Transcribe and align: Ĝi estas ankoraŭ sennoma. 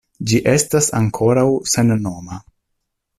Ĝi 0.29 0.37
estas 0.53 0.87
ankoraŭ 0.99 1.45
sennoma. 1.75 2.41